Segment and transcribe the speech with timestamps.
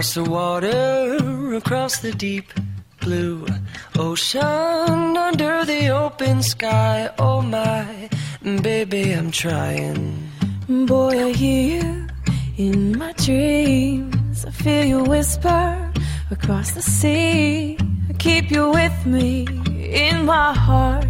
[0.00, 2.54] across the water, across the deep
[3.00, 3.44] blue
[3.98, 7.10] ocean, under the open sky.
[7.18, 8.08] Oh my,
[8.62, 10.26] baby, I'm trying.
[10.86, 12.08] Boy, I hear you
[12.56, 14.46] in my dreams.
[14.46, 15.92] I feel you whisper
[16.30, 17.76] across the sea.
[18.08, 21.04] I keep you with me in my heart.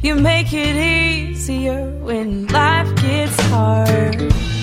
[0.00, 4.53] You make it easier when life gets hard.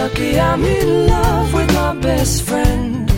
[0.00, 3.10] Lucky I'm in love with my best friend.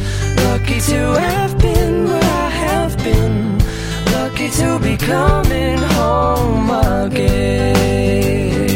[0.45, 3.59] Lucky to have been where I have been.
[4.17, 6.71] Lucky to be coming home
[7.05, 8.70] again.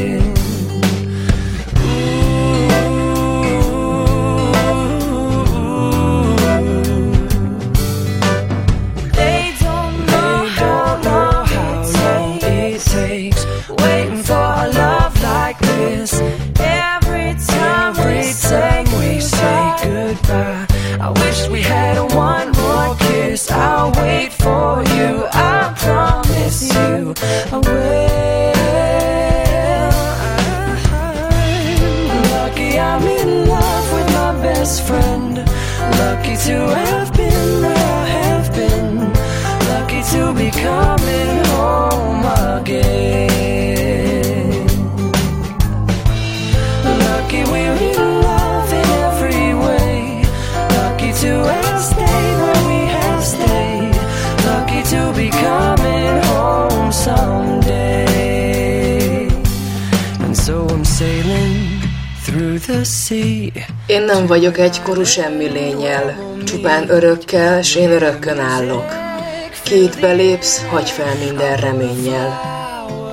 [64.04, 68.92] Nem vagyok egykorú semmi lényel, csupán örökkel, s én örökkön állok.
[69.64, 72.52] Két belépsz, hagy fel minden reménnyel.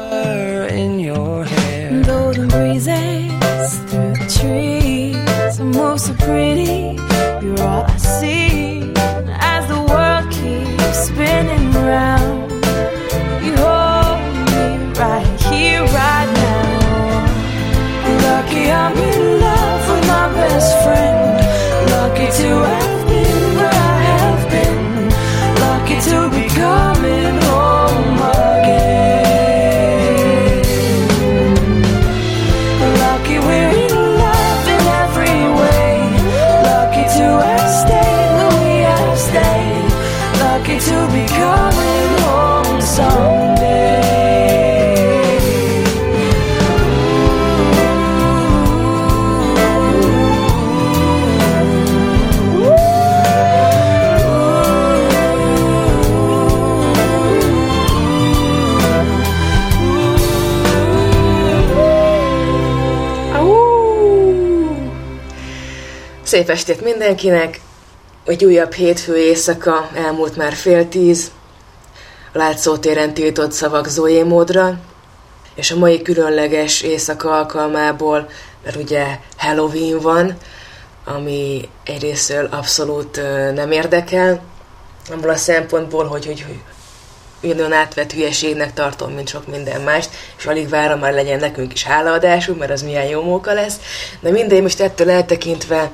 [0.10, 0.52] Hair.
[2.12, 5.60] golden breezes through the trees.
[5.60, 6.14] I move so
[66.32, 67.60] Szép estét mindenkinek!
[68.26, 71.32] Egy újabb hétfő éjszaka, elmúlt már fél tíz.
[72.34, 74.80] A látszótéren tiltott szavak Zoé módra,
[75.56, 78.30] és a mai különleges éjszaka alkalmából,
[78.64, 79.06] mert ugye
[79.38, 80.38] Halloween van,
[81.06, 83.22] ami egyrésztől abszolút
[83.54, 84.42] nem érdekel,
[85.12, 86.60] abból a szempontból, hogy, hogy, hogy
[87.44, 91.84] ugyanolyan átvett hülyeségnek tartom, mint sok minden mást, és alig várom már legyen nekünk is
[91.84, 93.80] hálaadásunk, mert az milyen jó móka lesz.
[94.20, 95.92] De mindegy, most ettől eltekintve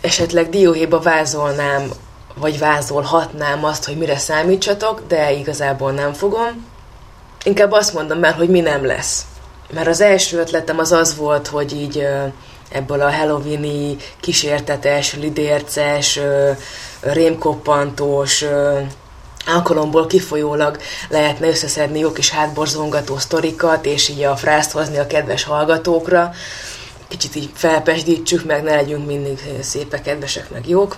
[0.00, 1.90] esetleg dióhéjba vázolnám,
[2.34, 6.66] vagy vázolhatnám azt, hogy mire számítsatok, de igazából nem fogom.
[7.44, 9.24] Inkább azt mondom el, hogy mi nem lesz.
[9.72, 12.06] Mert az első ötletem az az volt, hogy így
[12.70, 16.20] ebből a halloweeni kísértetes, lidérces,
[17.00, 18.44] rémkoppantós,
[19.46, 20.78] alkalomból kifolyólag
[21.08, 26.32] lehetne összeszedni jó kis hátborzongató sztorikat, és így a frászt hozni a kedves hallgatókra.
[27.08, 30.96] Kicsit így felpesdítsük meg, ne legyünk mindig szépek, kedvesek, meg jók.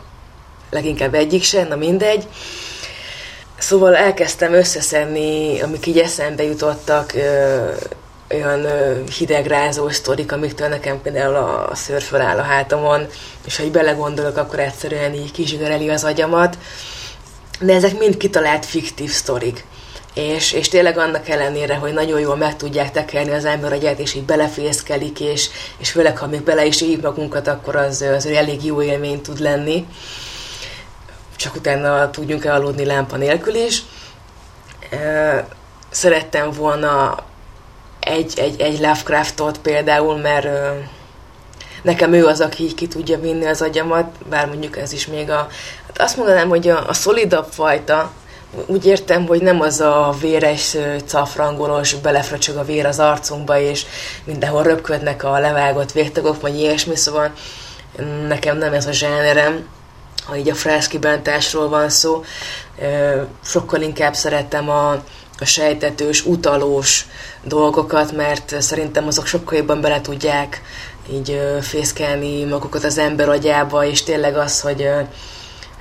[0.70, 2.26] Leginkább egyik sem, na mindegy.
[3.58, 7.70] Szóval elkezdtem összeszedni, amik így eszembe jutottak, ö,
[8.30, 13.06] olyan ö, hidegrázó sztorik, amiktől nekem például a szőr föláll a hátamon,
[13.44, 16.58] és ha így belegondolok, akkor egyszerűen így kizsigereli az agyamat
[17.60, 19.64] de ezek mind kitalált fiktív sztorik.
[20.14, 24.14] És, és tényleg annak ellenére, hogy nagyon jól meg tudják tekerni az ember agyát, és
[24.14, 25.48] így belefészkelik, és,
[25.78, 29.40] és főleg, ha még bele is ív magunkat, akkor az, az elég jó élmény tud
[29.40, 29.86] lenni.
[31.36, 33.82] Csak utána tudjunk elaludni lámpa nélkül is.
[35.90, 37.16] Szerettem volna
[38.00, 40.46] egy, egy, egy Lovecraftot például, mert
[41.82, 45.30] nekem ő az, aki így ki tudja vinni az agyamat, bár mondjuk ez is még
[45.30, 45.48] a,
[45.96, 48.12] azt mondanám, hogy a, a szolidabb fajta,
[48.66, 50.76] úgy értem, hogy nem az a véres,
[51.06, 53.86] cafrangolós, belefröcsög a vér az arcunkba, és
[54.24, 57.32] mindenhol röpködnek a levágott végtagok, vagy ilyesmi, szóval
[58.28, 59.68] nekem nem ez a zsánerem,
[60.24, 62.24] ha így a freszkibántásról van szó.
[63.44, 64.90] Sokkal inkább szeretem a,
[65.38, 67.06] a sejtetős, utalós
[67.42, 70.62] dolgokat, mert szerintem azok sokkal jobban bele tudják
[71.12, 74.88] így fészkelni magukat az ember agyába, és tényleg az, hogy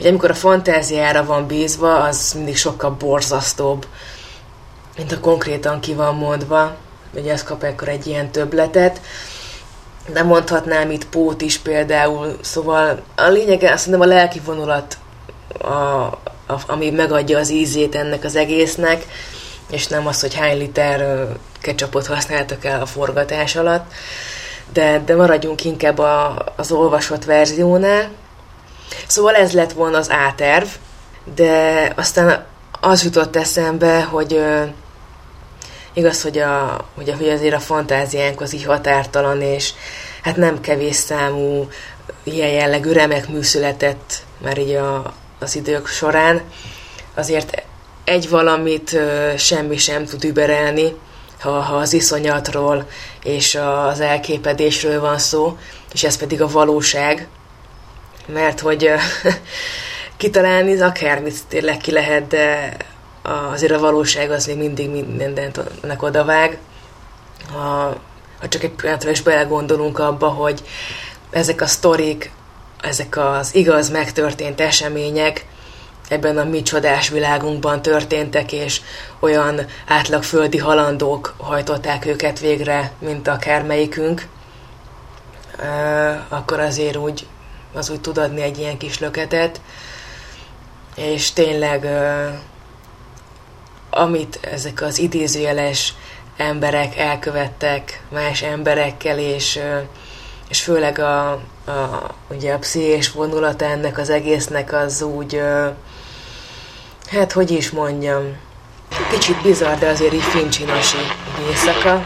[0.03, 3.87] hogy amikor a fantáziára van bízva, az mindig sokkal borzasztóbb,
[4.97, 6.75] mint a konkrétan ki van mondva,
[7.13, 9.01] hogy ez kap ekkor egy ilyen töbletet.
[10.07, 14.97] De mondhatnám itt Pót is például, szóval a lényege azt mondom a lelki vonulat,
[15.57, 19.05] a, a, ami megadja az ízét ennek az egésznek,
[19.69, 21.27] és nem az, hogy hány liter
[21.61, 23.91] ketchupot használtak el a forgatás alatt,
[24.73, 28.09] de, de maradjunk inkább a, az olvasott verziónál,
[29.07, 30.67] Szóval ez lett volna az áterv,
[31.35, 32.45] de aztán
[32.79, 34.67] az jutott eszembe, hogy uh,
[35.93, 39.73] igaz, hogy, a, hogy, hogy azért a fantáziánk az így határtalan, és
[40.23, 41.67] hát nem kevés számú
[42.23, 46.41] ilyen jellegű remek mű született már így a, az idők során.
[47.15, 47.63] Azért
[48.03, 50.93] egy valamit uh, semmi sem tud überelni,
[51.39, 52.87] ha, ha az iszonyatról
[53.23, 53.55] és
[53.89, 55.57] az elképedésről van szó,
[55.93, 57.27] és ez pedig a valóság,
[58.25, 58.89] mert hogy
[60.17, 62.77] kitalálni akármit tényleg ki lehet, de
[63.51, 65.59] azért a valóság az még mindig mindent
[65.97, 66.57] odavág.
[67.51, 67.97] Ha,
[68.39, 70.63] ha csak egy pillanatra is belegondolunk abba, hogy
[71.29, 72.31] ezek a sztorik,
[72.81, 75.45] ezek az igaz megtörtént események
[76.07, 78.81] ebben a mi csodás világunkban történtek, és
[79.19, 84.27] olyan átlag földi halandók hajtották őket végre, mint akármelyikünk,
[86.29, 87.25] akkor azért úgy
[87.73, 89.61] az úgy tud adni egy ilyen kis löketet,
[90.95, 91.87] és tényleg
[93.89, 95.93] amit ezek az idézőjeles
[96.37, 99.59] emberek elkövettek más emberekkel, és,
[100.49, 101.41] és főleg a, a,
[102.29, 105.41] ugye a pszichés vonulata ennek az egésznek az úgy,
[107.11, 108.37] hát hogy is mondjam,
[109.09, 110.95] kicsit bizarr, de azért így fincsinos
[111.49, 112.05] éjszaka.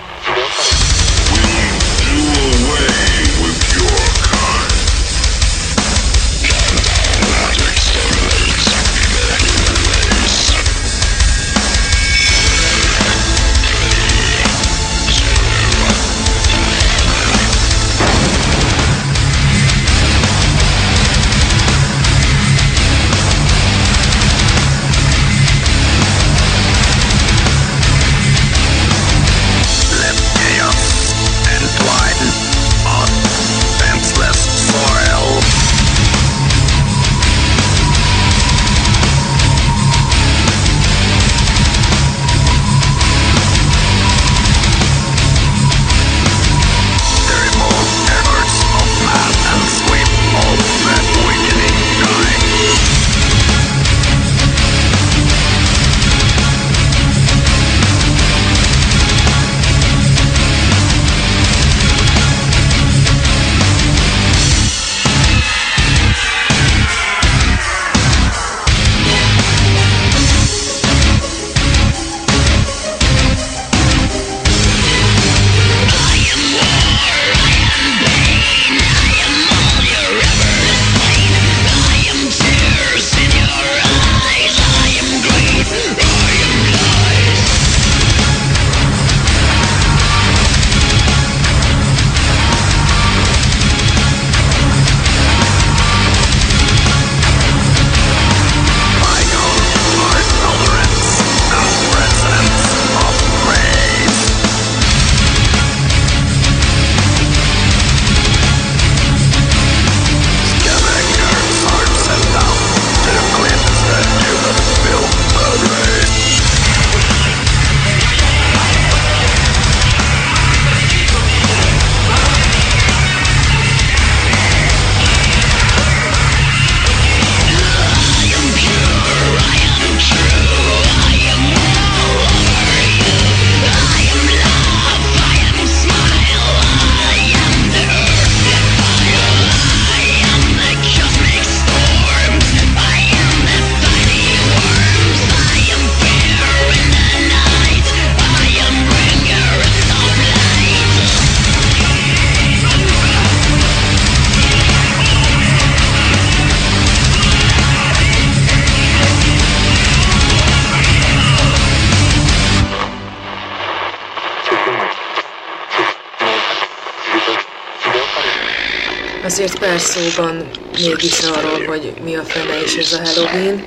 [169.97, 173.63] Szóban mégis arról, hogy mi a fene is ez a Halloween.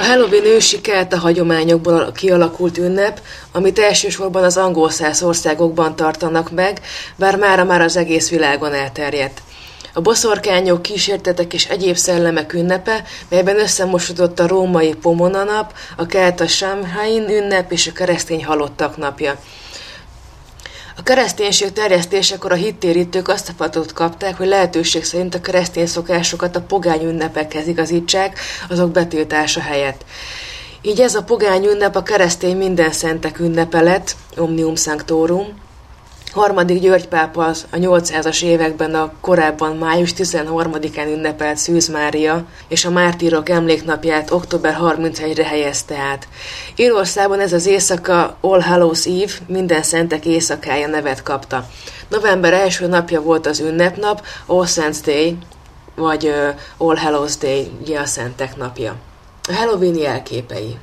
[0.00, 3.20] A Halloween ősi a hagyományokból kialakult ünnep,
[3.52, 6.80] amit elsősorban az angol száz országokban tartanak meg,
[7.16, 9.42] bár mára már az egész világon elterjedt.
[9.94, 16.46] A boszorkányok, kísértetek és egyéb szellemek ünnepe, melyben összemosodott a római Pomona nap, a kelta
[16.46, 19.38] Samhain ünnep és a keresztény halottak napja.
[20.96, 26.56] A kereszténység terjesztésekor a hittérítők azt a fatot kapták, hogy lehetőség szerint a keresztény szokásokat
[26.56, 30.04] a pogány ünnepekhez igazítsák, azok betiltása helyett.
[30.82, 35.46] Így ez a pogány ünnep a keresztény minden szentek ünnepe lett, Omnium Sanctorum,
[36.32, 42.90] Harmadik György pápa a 800-as években a korábban május 13-án ünnepelt Szűz Mária és a
[42.90, 46.28] mártírok emléknapját október 31-re helyezte át.
[46.76, 51.66] Írországban ez az éjszaka All Hallows Eve, minden szentek éjszakája nevet kapta.
[52.08, 55.36] November első napja volt az ünnepnap, All Saints Day,
[55.94, 56.32] vagy
[56.76, 58.94] All Hallows Day, ugye a szentek napja.
[59.48, 60.78] A Halloween jelképei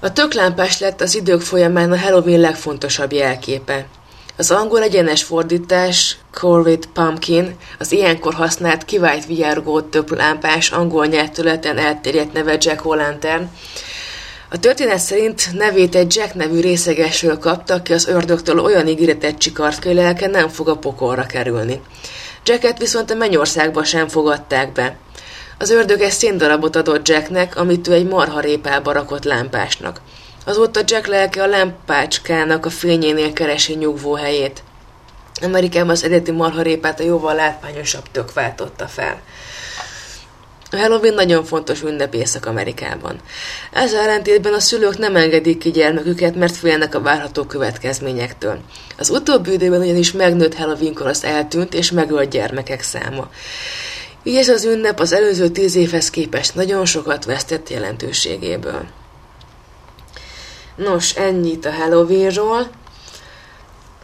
[0.00, 3.86] a töklámpás lett az idők folyamán a Halloween legfontosabb jelképe.
[4.38, 11.78] Az angol egyenes fordítás Corvid Pumpkin az ilyenkor használt kivált vigyárgó több lámpás angol nyelvtületen
[11.78, 13.42] elterjedt neve Jack O'Lantern.
[14.50, 19.84] A történet szerint nevét egy Jack nevű részegesről kapta, aki az ördögtől olyan ígéretet csikart,
[19.84, 21.80] hogy lelke nem fog a pokolra kerülni.
[22.44, 24.96] Jacket viszont a mennyországba sem fogadták be.
[25.58, 30.00] Az ördög egy széndarabot adott Jacknek, amit ő egy marharépába rakott lámpásnak.
[30.48, 34.62] Azóta Jack lelke a lámpácskának a fényénél keresi nyugvó helyét.
[35.42, 39.20] Amerikában az eredeti marharépát a jóval látványosabb tök váltotta fel.
[40.70, 43.20] A Halloween nagyon fontos ünnep Észak-Amerikában.
[43.72, 48.58] Ez ellentétben a szülők nem engedik ki gyermeküket, mert félnek a várható következményektől.
[48.98, 53.30] Az utóbbi időben ugyanis megnőtt Halloweenkor az eltűnt és megölt gyermekek száma.
[54.22, 58.86] Így ez az ünnep az előző tíz évhez képest nagyon sokat vesztett jelentőségéből.
[60.78, 62.68] Nos, ennyit a Halloweenról,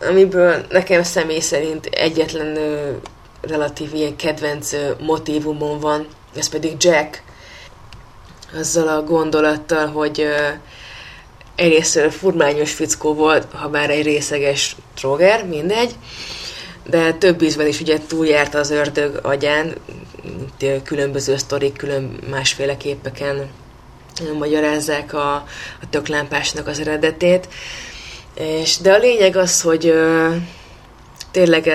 [0.00, 2.90] amiből nekem személy szerint egyetlen ö,
[3.40, 7.22] relatív ilyen kedvenc ö, motivumon van, ez pedig Jack,
[8.58, 10.48] azzal a gondolattal, hogy ö,
[11.54, 15.94] egyrészt furmányos fickó volt, ha bár egy részeges droger, mindegy,
[16.86, 19.74] de több ízben is ugye túljárt az ördög agyán,
[20.84, 23.50] különböző sztorik, külön másféle képeken
[24.38, 25.34] magyarázzák a,
[25.80, 27.48] a töklámpásnak az eredetét.
[28.34, 30.34] És, de a lényeg az, hogy ö,
[31.30, 31.70] tényleg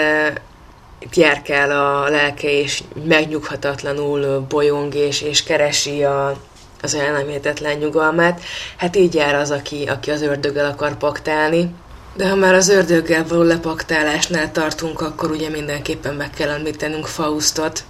[1.13, 6.38] járkál a lelke, és megnyughatatlanul bolyong, és, és keresi a,
[6.81, 8.41] az elnemértetlen nyugalmát.
[8.77, 11.74] Hát így jár az, aki, aki az ördöggel akar paktálni.
[12.15, 17.84] De ha már az ördöggel való lepaktálásnál tartunk, akkor ugye mindenképpen meg kell említenünk Faustot,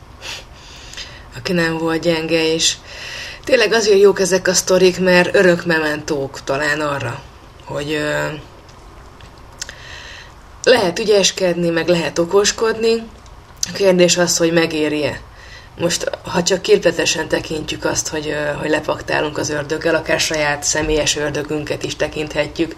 [1.37, 2.75] aki nem volt gyenge, és
[3.49, 7.21] Tényleg azért jók ezek a sztorik, mert örök mementók talán arra,
[7.65, 8.25] hogy ö,
[10.63, 13.03] lehet ügyeskedni, meg lehet okoskodni.
[13.61, 15.19] A kérdés az, hogy megéri-e.
[15.77, 21.83] Most, ha csak képletesen tekintjük azt, hogy, hogy lepaktálunk az ördöggel, akár saját személyes ördögünket
[21.83, 22.75] is tekinthetjük,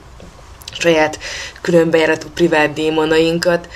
[0.80, 1.20] saját
[1.62, 3.68] különbejáratú privát démonainkat,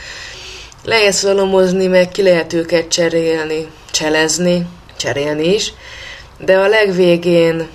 [0.83, 5.73] lehet szalomozni, meg ki lehet őket cserélni, cselezni, cserélni is,
[6.37, 7.67] de a legvégén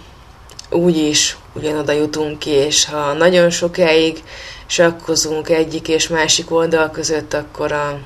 [0.70, 4.22] úgy is ugyanoda jutunk ki, és ha nagyon sokáig
[4.66, 7.98] sakkozunk egyik és másik oldal között, akkor a,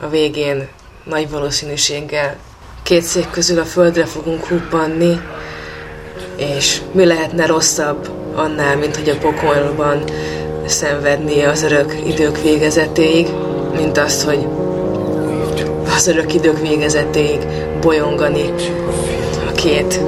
[0.00, 0.68] a végén
[1.04, 2.36] nagy valószínűséggel
[2.82, 5.20] két szék közül a földre fogunk huppanni,
[6.36, 10.04] és mi lehetne rosszabb annál, mint hogy a pokolban
[10.66, 13.26] szenvednie az örök idők végezetéig,
[13.76, 14.46] mint azt, hogy
[15.96, 17.38] az örök idők végezetéig
[17.80, 18.52] bolyongani
[19.62, 20.00] két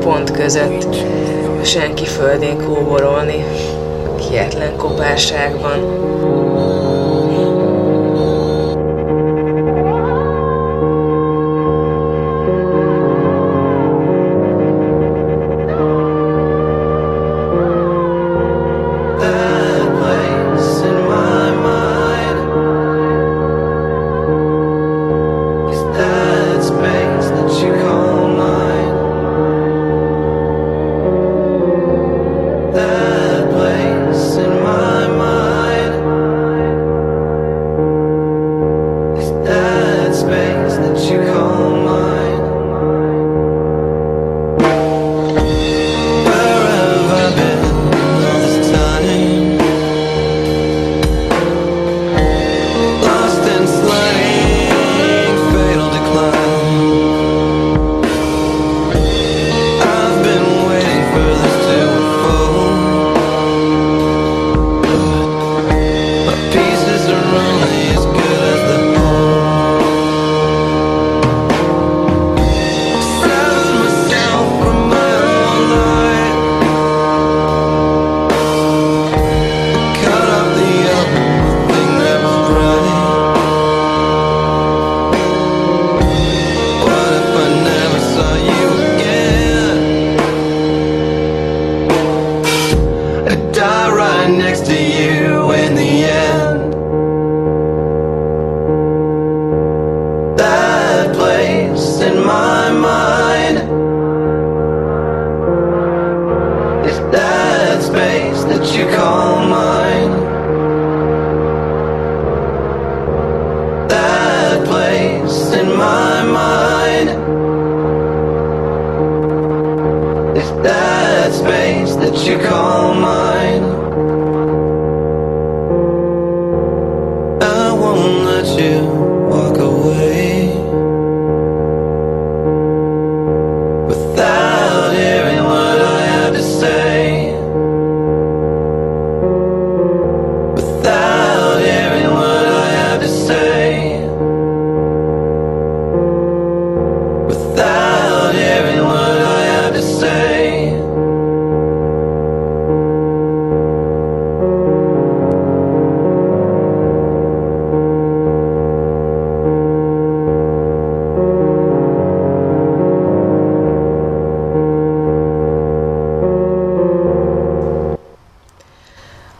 [0.00, 0.96] pont között
[1.64, 3.44] senki földén kóborolni,
[4.28, 5.78] kietlen kopárságban.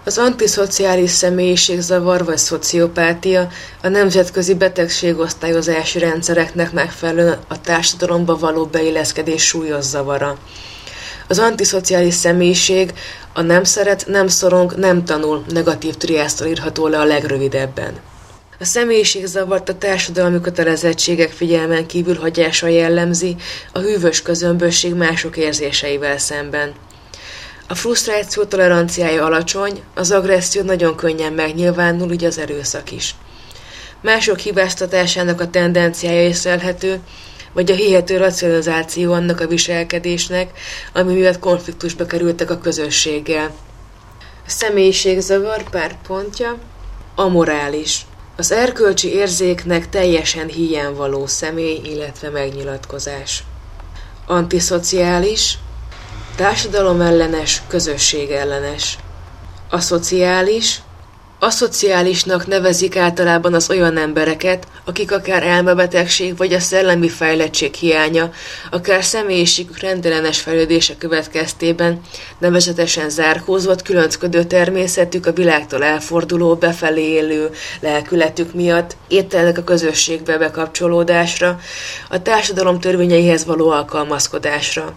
[0.07, 3.49] Az antiszociális személyiségzavar vagy szociopátia
[3.83, 10.38] a nemzetközi betegségosztályozási rendszereknek megfelelően a társadalomba való beilleszkedés súlyos zavara.
[11.29, 12.92] Az antiszociális személyiség
[13.33, 18.01] a nem szeret, nem szorong, nem tanul negatív triásztól írható le a legrövidebben.
[18.61, 23.37] A személyiségzavart a társadalmi kötelezettségek figyelmen kívül hagyása jellemzi
[23.73, 26.75] a hűvös közömbösség mások érzéseivel szemben.
[27.68, 33.14] A frusztráció toleranciája alacsony, az agresszió nagyon könnyen megnyilvánul, így az erőszak is.
[34.00, 37.00] Mások hibáztatásának a tendenciája észlelhető,
[37.52, 40.50] vagy a hihető racionalizáció annak a viselkedésnek,
[40.92, 43.55] ami miatt konfliktusba kerültek a közösséggel.
[44.20, 46.59] A személyiségzavar pár pontja
[47.14, 48.07] amorális.
[48.37, 53.44] Az erkölcsi érzéknek teljesen hiányvaló személy, illetve megnyilatkozás.
[54.26, 55.59] Antiszociális,
[56.37, 58.99] társadalomellenes, közösségellenes.
[59.70, 60.81] Aszociális,
[61.38, 68.31] Aszociálisnak nevezik általában az olyan embereket, akik akár elmebetegség vagy a szellemi fejlettség hiánya,
[68.70, 72.01] akár személyiségük rendellenes fejlődése következtében,
[72.38, 81.59] nevezetesen zárkózott, különcködő természetük a világtól elforduló, befelé élő lelkületük miatt ételnek a közösségbe bekapcsolódásra,
[82.11, 84.94] a társadalom törvényeihez való alkalmazkodásra.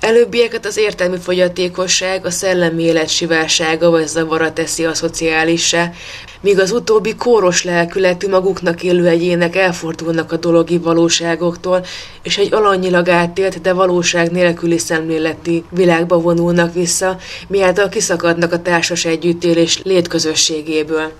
[0.00, 5.90] Előbbieket az értelmi fogyatékosság, a szellemi élet sivársága vagy zavara teszi a szociálissá,
[6.40, 11.84] míg az utóbbi kóros lelkületű maguknak élő egyének elfordulnak a dologi valóságoktól,
[12.22, 17.16] és egy alanyilag átélt, de valóság nélküli szemléleti világba vonulnak vissza,
[17.48, 21.12] miáltal kiszakadnak a társas együttélés létközösségéből.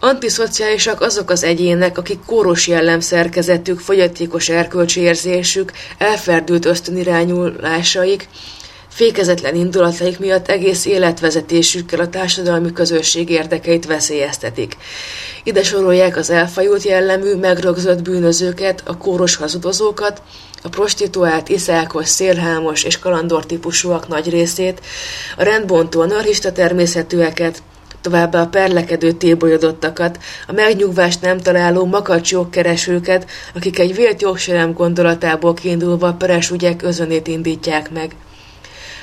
[0.00, 8.28] Antiszociálisak azok az egyének, akik kóros jellemszerkezetük, fogyatékos erkölcsi érzésük, elferdült ösztönirányulásaik,
[8.88, 14.76] fékezetlen indulataik miatt egész életvezetésükkel a társadalmi közösség érdekeit veszélyeztetik.
[15.44, 20.22] Ide sorolják az elfajult jellemű, megrögzött bűnözőket, a kóros hazudozókat,
[20.62, 24.80] a prostituált, iszákos, szélhámos és kalandor típusúak nagy részét,
[25.36, 27.62] a rendbontó, narista természetűeket,
[28.00, 35.54] továbbá a perlekedő tébolyodottakat, a megnyugvást nem találó makacs jogkeresőket, akik egy vélt jogsérem gondolatából
[35.54, 38.14] kiindulva a peres ügyek özönét indítják meg.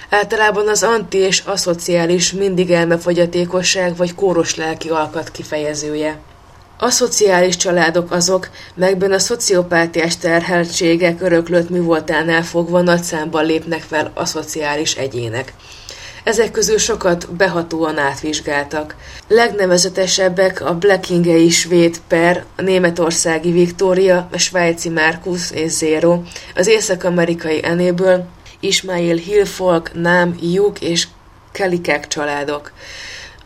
[0.09, 6.19] Általában az anti és aszociális mindig elmefogyatékosság vagy kóros lelki alkat kifejezője.
[6.79, 14.95] Aszociális családok azok, melyben a szociopátiás terheltségek öröklött művoltánál fogva nagy számban lépnek fel aszociális
[14.95, 15.53] egyének.
[16.27, 18.95] Ezek közül sokat behatóan átvizsgáltak.
[19.27, 26.21] Legnevezetesebbek a Blackingei svéd per, a németországi Victoria, a svájci Marcus és Zero,
[26.55, 28.27] az észak-amerikai Enable,
[28.59, 31.07] Ismail Hillfolk, Nám, Juk és
[31.51, 32.71] Kelikek családok.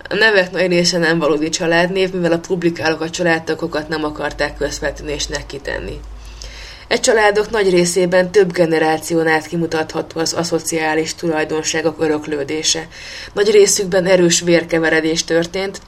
[0.09, 5.13] A nevek nagy része nem valódi családnév, mivel a publikálók a családtagokat nem akarták közvetlenül
[5.13, 5.99] és nekitenni.
[6.91, 12.87] E családok nagy részében több generáción át kimutatható az aszociális tulajdonságok öröklődése.
[13.33, 15.81] Nagy részükben erős vérkeveredés történt,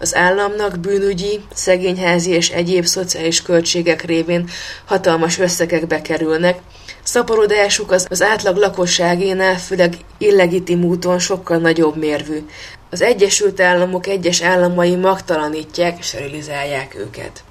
[0.00, 4.48] az államnak bűnügyi, szegényházi és egyéb szociális költségek révén
[4.84, 6.58] hatalmas összegekbe kerülnek,
[7.02, 12.46] szaporodásuk az, az átlag lakosságénál, főleg illegitim úton sokkal nagyobb mérvű.
[12.90, 17.44] Az Egyesült Államok egyes államai magtalanítják és sterilizálják őket.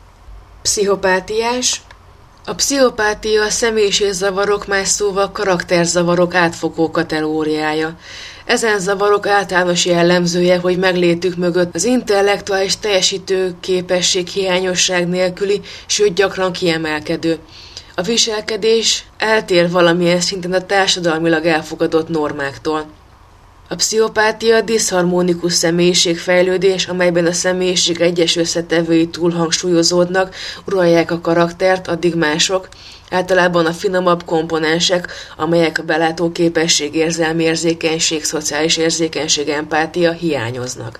[0.61, 1.81] Pszichopátiás,
[2.49, 7.95] a pszichopátia a személyiségzavarok, más szóval karakterzavarok átfogó kategóriája.
[8.45, 16.51] Ezen zavarok általános jellemzője, hogy meglétük mögött az intellektuális teljesítő képesség hiányosság nélküli, sőt gyakran
[16.51, 17.37] kiemelkedő.
[17.95, 22.85] A viselkedés eltér valamilyen szinten a társadalmilag elfogadott normáktól.
[23.71, 32.67] A pszichopátia diszharmonikus személyiségfejlődés, amelyben a személyiség egyes összetevői túlhangsúlyozódnak, uralják a karaktert, addig mások,
[33.09, 40.99] általában a finomabb komponensek, amelyek a belátó képesség, érzelmi érzékenység, szociális érzékenység, empátia hiányoznak.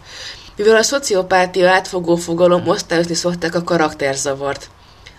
[0.56, 4.70] Mivel a szociopátia átfogó fogalom, osztályozni szokták a karakterzavart.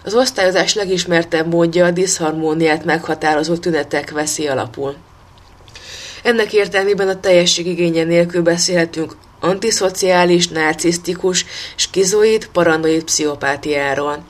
[0.05, 4.97] Az osztályozás legismertebb módja a diszharmóniát meghatározó tünetek veszi alapul.
[6.23, 11.45] Ennek értelmében a teljesség igénye nélkül beszélhetünk antiszociális, narcisztikus,
[11.77, 14.25] skizoid, paranoid pszichopátiáról.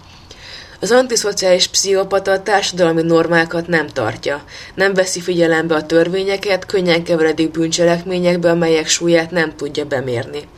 [0.81, 7.51] Az antiszociális pszichopata a társadalmi normákat nem tartja, nem veszi figyelembe a törvényeket, könnyen keveredik
[7.51, 10.49] bűncselekményekbe, amelyek súlyát nem tudja bemérni.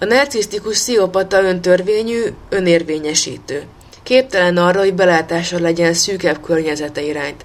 [0.00, 3.62] A narcisztikus pszichopata öntörvényű, önérvényesítő.
[4.02, 7.44] Képtelen arra, hogy belátása legyen szűkebb környezete irányt.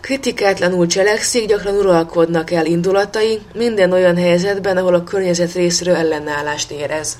[0.00, 7.16] Kritikátlanul cselekszik, gyakran uralkodnak el indulatai, minden olyan helyzetben, ahol a környezet részről ellenállást érez.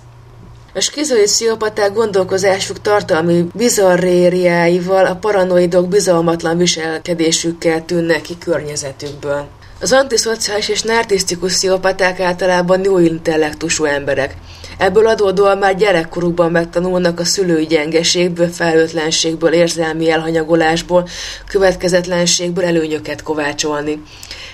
[0.74, 9.46] A skizoid pszichopaták gondolkozásuk tartalmi bizarrériáival, a paranoidok bizalmatlan viselkedésükkel tűnnek ki környezetükből.
[9.80, 14.36] Az antiszociális és narcisztikus pszichopaták általában jó intellektusú emberek.
[14.80, 21.08] Ebből adódóan már gyerekkorukban megtanulnak a szülői gyengeségből, felhőtlenségből, érzelmi elhanyagolásból,
[21.48, 24.02] következetlenségből előnyöket kovácsolni.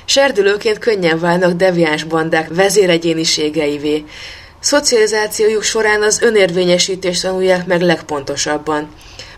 [0.05, 4.05] Serdülőként könnyen válnak deviáns bandák vezéregyéniségeivé.
[4.61, 8.89] Szocializációjuk során az önérvényesítést tanulják meg legpontosabban.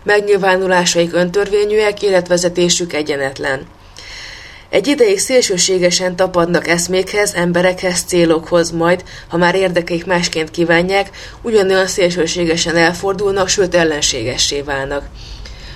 [0.03, 3.67] Megnyilvánulásaik öntörvényűek, életvezetésük egyenetlen.
[4.69, 11.09] Egy ideig szélsőségesen tapadnak eszmékhez, emberekhez, célokhoz, majd, ha már érdekeik másként kívánják,
[11.41, 15.05] ugyanolyan szélsőségesen elfordulnak, sőt ellenségessé válnak.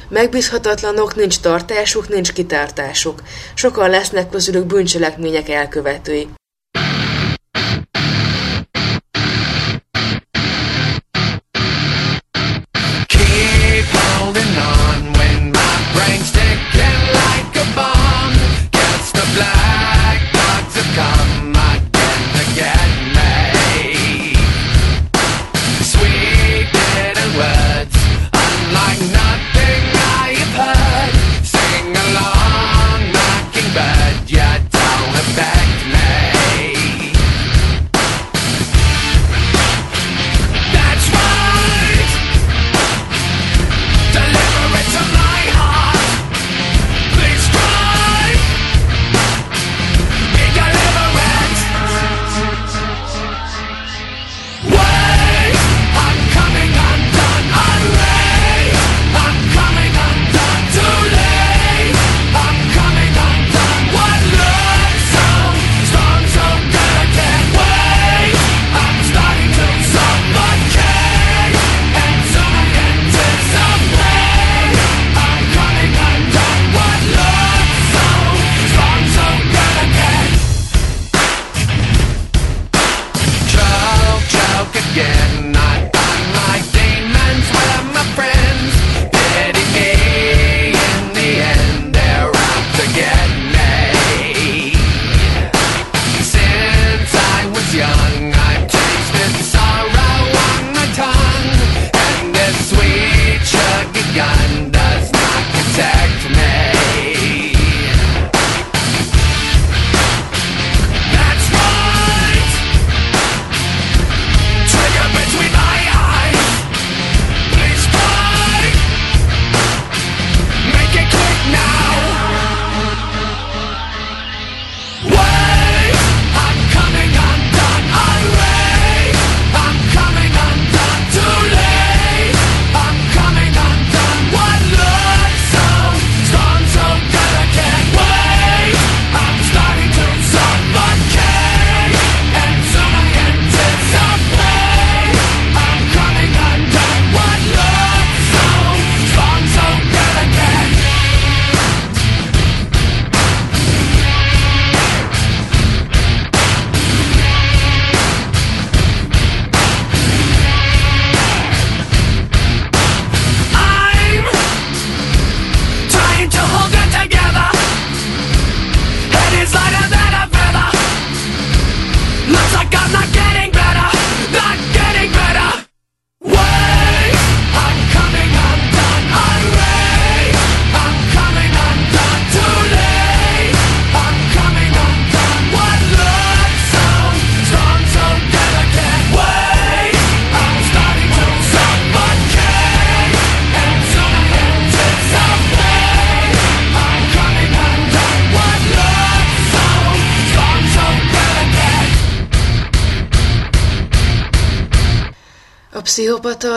[0.10, 3.21] Megbízhatatlanok, nincs tartásuk, nincs kitartásuk.
[3.53, 6.27] Sokan lesznek közülük bűncselekmények elkövetői.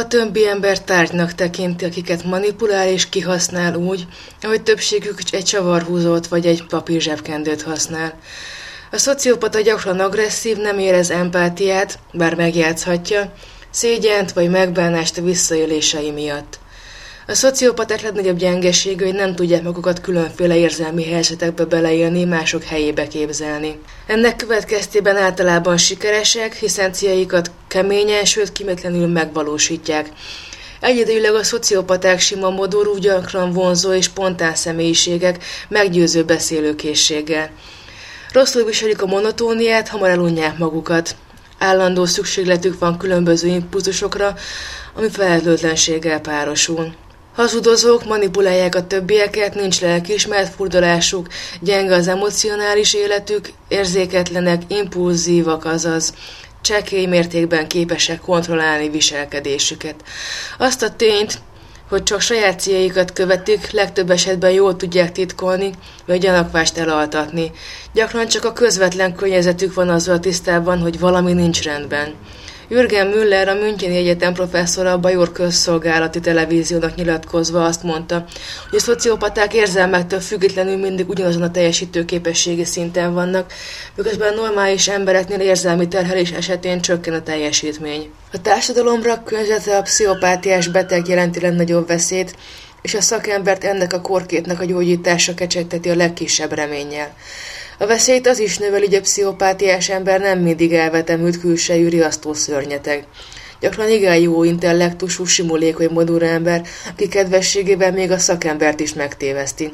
[0.07, 4.07] Többi ember tárgynak tekinti, akiket manipulál és kihasznál úgy,
[4.43, 8.19] ahogy többségük egy csavarhúzót vagy egy papírzsebkendőt használ.
[8.91, 13.33] A szociopata gyakran agresszív, nem érez empátiát, bár megjátszhatja,
[13.71, 16.59] szégyent vagy megbánást a visszaélései miatt.
[17.29, 23.81] A szociopaták legnagyobb gyengesége, hogy nem tudják magukat különféle érzelmi helyzetekbe beleélni, mások helyébe képzelni.
[24.07, 30.09] Ennek következtében általában sikeresek, hiszen céljaikat keményen, sőt kimetlenül megvalósítják.
[30.81, 37.51] Egyidejűleg a szociopaták sima modorú, gyakran vonzó és spontán személyiségek, meggyőző beszélőkészséggel.
[38.33, 41.17] Rosszul viselik a monotóniát, hamar elunják magukat.
[41.59, 44.35] Állandó szükségletük van különböző impulzusokra,
[44.95, 46.95] ami felelőtlenséggel párosul.
[47.37, 51.27] Hazudozók manipulálják a többieket, nincs lelkiismert furdalásuk,
[51.61, 56.15] gyenge az emocionális életük, érzéketlenek, impulzívak, azaz
[56.61, 59.95] csekély mértékben képesek kontrollálni viselkedésüket.
[60.59, 61.39] Azt a tényt,
[61.89, 65.71] hogy csak saját céljaikat követik, legtöbb esetben jól tudják titkolni,
[66.07, 67.53] vagy gyanakvást elaltatni.
[67.93, 72.15] Gyakran csak a közvetlen környezetük van azzal tisztában, hogy valami nincs rendben.
[72.69, 78.25] Jürgen Müller, a Müncheni Egyetem professzora a Bajor közszolgálati televíziónak nyilatkozva azt mondta,
[78.71, 83.53] hogy a szociopaták érzelmektől függetlenül mindig ugyanazon a teljesítő képességi szinten vannak,
[83.97, 88.11] miközben a normális embereknél érzelmi terhelés esetén csökken a teljesítmény.
[88.33, 92.37] A társadalomra környezete a pszichopátiás beteg jelenti legnagyobb veszélyt,
[92.83, 97.15] és a szakembert ennek a korkétnek a gyógyítása kecsegteti a legkisebb reménnyel.
[97.79, 103.07] A veszélyt az is növeli, hogy a pszichopátiás ember nem mindig elvetemült külsejű riasztó szörnyeteg.
[103.61, 109.73] Gyakran igen jó intellektusú, simulékony modul ember, aki kedvességében még a szakembert is megtéveszti.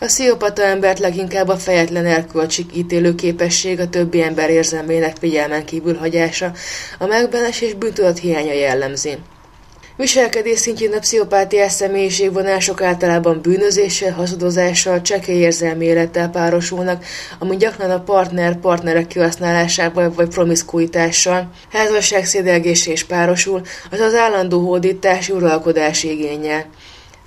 [0.00, 5.96] A pszichopata embert leginkább a fejetlen erkölcsi ítélő képesség, a többi ember érzelmének figyelmen kívül
[5.96, 6.52] hagyása,
[6.98, 9.18] a megbenes és bűntudat hiánya jellemzi.
[9.98, 17.04] Viselkedés szintjén a pszichopátiás személyiségvonások általában bűnözéssel, hazudozással, csekély érzelmi élettel párosulnak,
[17.38, 26.02] ami gyakran a partner-partnerek kihasználásával vagy promiszkuitással, házasságszédelgéssel is párosul, az az állandó hódítás, uralkodás
[26.02, 26.66] igényel.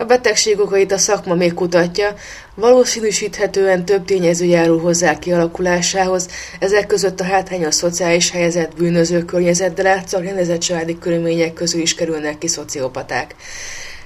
[0.02, 2.14] A betegség okait a szakma még kutatja,
[2.56, 6.28] valószínűsíthetően több tényező járul hozzá kialakulásához,
[6.60, 11.96] ezek között a hátrányos szociális helyzet, bűnöző környezet, de látszólag rendezett családi körülmények közül is
[11.96, 13.36] kerülnek ki szociopaták.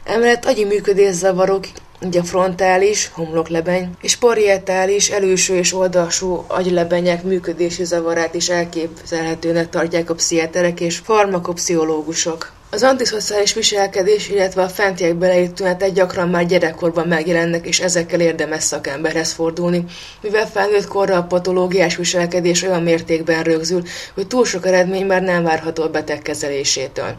[0.03, 1.65] Emellett agyi működészavarok,
[2.01, 10.15] ugye frontális, homloklebeny, és parietális, előső és oldalsó agylebenyek működési zavarát is elképzelhetőnek tartják a
[10.15, 12.53] pszichiáterek és farmakopsziológusok.
[12.75, 18.63] Az antiszociális viselkedés, illetve a fentiek beleírt tünetek gyakran már gyerekkorban megjelennek, és ezekkel érdemes
[18.63, 19.85] szakemberhez fordulni,
[20.21, 23.83] mivel felnőtt korra a patológiás viselkedés olyan mértékben rögzül,
[24.13, 27.15] hogy túl sok eredmény már nem várható a beteg kezelésétől.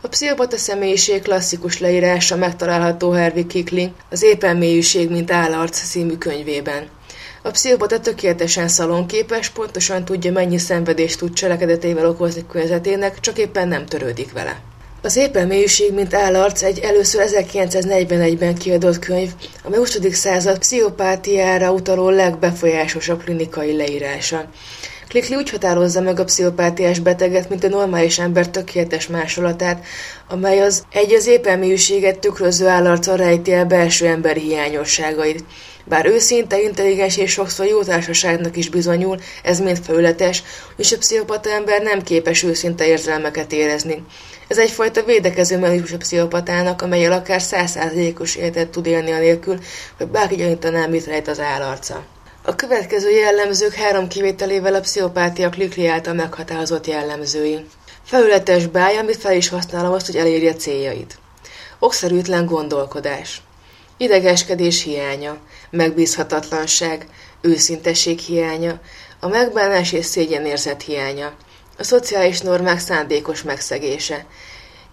[0.00, 6.88] A pszichopata személyiség klasszikus leírása megtalálható Hervey Kikli az Éppen mélyűség, mint állarc című könyvében.
[7.42, 13.86] A pszichopata tökéletesen szalonképes, pontosan tudja, mennyi szenvedést tud cselekedetével okozni környezetének, csak éppen nem
[13.86, 14.70] törődik vele.
[15.04, 19.30] Az éppen mélység, mint állarc egy először 1941-ben kiadott könyv,
[19.62, 19.98] a 20.
[20.12, 24.48] század pszichopátiára utaló legbefolyásosabb klinikai leírása.
[25.08, 29.84] Klikli úgy határozza meg a pszichopátiás beteget, mint a normális ember tökéletes másolatát,
[30.28, 31.76] amely az egy az éppen
[32.20, 35.44] tükröző állarca rejti el belső emberi hiányosságait.
[35.84, 40.42] Bár őszinte, intelligens és sokszor jó társaságnak is bizonyul, ez mind felületes,
[40.76, 44.04] és a pszichopata ember nem képes őszinte érzelmeket érezni.
[44.48, 49.58] Ez egyfajta védekező mechanizmus a pszichopatának, amelyel akár százszázalékos életet tud élni anélkül,
[49.96, 52.04] hogy bárki gyanítaná, mit rejt az állarca.
[52.44, 57.66] A következő jellemzők három kivételével a pszichopátia klikli által meghatározott jellemzői.
[58.04, 61.18] Felületes báj, amit fel is használom azt, hogy elérje céljait.
[61.78, 63.42] Okszerűtlen gondolkodás.
[63.96, 65.36] Idegeskedés hiánya,
[65.70, 67.06] megbízhatatlanság,
[67.40, 68.80] őszintesség hiánya,
[69.20, 71.32] a megbánás és szégyenérzet hiánya,
[71.78, 74.26] a szociális normák szándékos megszegése,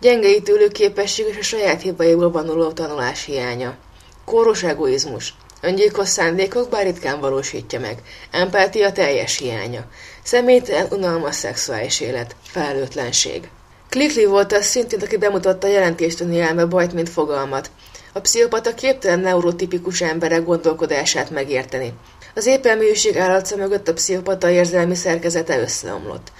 [0.01, 3.77] gyenge ítélőképesség és a saját hibaiból vanuló tanulás hiánya,
[4.25, 9.85] kóros egoizmus, öngyilkos szándékok bár ritkán valósítja meg, empátia teljes hiánya,
[10.23, 13.49] személytelen, unalmas szexuális élet, felelőtlenség.
[13.89, 17.71] Klikli volt az szintén, aki bemutatta a jelentéstani elme bajt, mint fogalmat.
[18.13, 21.93] A pszichopata képtelen neurotipikus emberek gondolkodását megérteni.
[22.35, 26.31] Az épelműség állatca mögött a pszichopata érzelmi szerkezete összeomlott.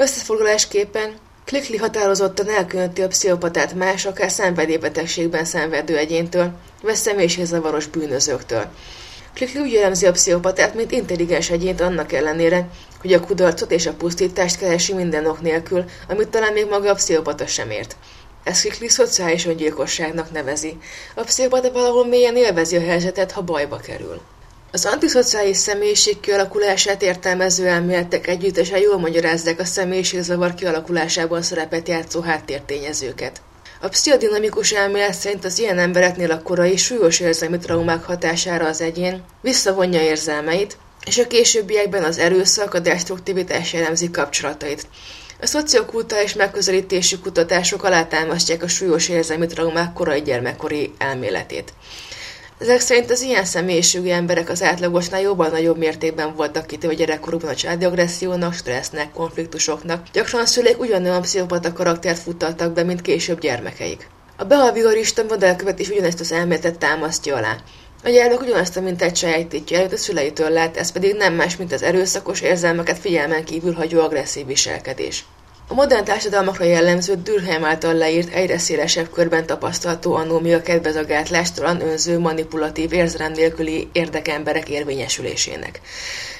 [0.00, 1.12] Összefoglalásképpen
[1.44, 6.50] Klikli határozottan elkülöníti a pszichopatát más, akár szenvedélybetegségben szenvedő egyéntől,
[6.82, 8.64] vagy személyiségzavaros bűnözőktől.
[9.34, 12.68] Klikli úgy jellemzi a pszichopatát, mint intelligens egyént annak ellenére,
[13.00, 16.94] hogy a kudarcot és a pusztítást keresi minden ok nélkül, amit talán még maga a
[16.94, 17.96] pszichopata sem ért.
[18.44, 20.78] Ezt Kikli szociális öngyilkosságnak nevezi.
[21.14, 24.20] A pszichopata valahol mélyen élvezi a helyzetet, ha bajba kerül.
[24.72, 33.40] Az antiszociális személyiség kialakulását értelmező elméletek együttesen jól magyarázzák a személyiségzavar kialakulásában szerepet játszó háttértényezőket.
[33.80, 39.24] A pszichodinamikus elmélet szerint az ilyen embereknél a korai súlyos érzelmi traumák hatására az egyén
[39.40, 40.76] visszavonja érzelmeit,
[41.06, 44.86] és a későbbiekben az erőszak, a destruktivitás jellemzi kapcsolatait.
[45.40, 51.72] A szociokulturális megközelítésű kutatások alátámasztják a súlyos érzelmi traumák korai gyermekkori elméletét.
[52.58, 57.54] Ezek szerint az ilyen személyiségű emberek az átlagosnál jobban nagyobb mértékben voltak kitéve gyerekkorukban a
[57.54, 60.06] családi agressziónak, stressznek, konfliktusoknak.
[60.12, 64.08] Gyakran a szüleik ugyanolyan pszichopata karaktert futtattak be, mint később gyermekeik.
[64.36, 67.56] A behaviorista modellkövet is ugyanezt az elméletet támasztja alá.
[68.04, 71.72] A gyermek ugyanazt a mintát sajátítja előtt a szüleitől lát, ez pedig nem más, mint
[71.72, 75.24] az erőszakos érzelmeket figyelmen kívül hagyó agresszív viselkedés.
[75.70, 81.80] A modern társadalmakra jellemző Durkheim által leírt egyre szélesebb körben tapasztalható anómia kedvez a gátlástalan,
[81.80, 85.80] önző, manipulatív, érzelem nélküli érdekemberek érvényesülésének.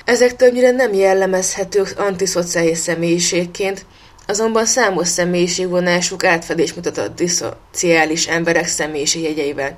[0.05, 3.87] Ezek többnyire nem jellemezhetők antiszociális személyiségként,
[4.27, 9.77] azonban számos személyiségvonásuk átfedés mutat a diszociális emberek személyiségjegyeivel.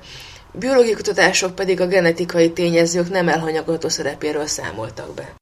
[0.51, 5.35] Biológiai kutatások pedig a genetikai tényezők nem elhanyagolható szerepéről számoltak be.